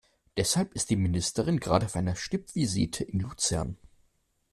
[0.35, 3.77] Deshalb ist die Ministerin gerade auf einer Stippvisite in Luzern.